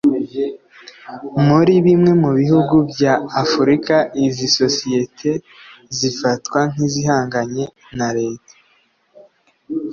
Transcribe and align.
muri 1.47 1.73
bimwe 1.85 2.11
mu 2.21 2.31
bihugu 2.39 2.75
bya 2.91 3.13
Afurika 3.43 3.95
izi 4.25 4.47
Sosiyete 4.59 5.31
zifatwa 5.97 6.59
nk’izihanganye 6.71 7.65
na 7.97 8.09
leta 8.17 8.53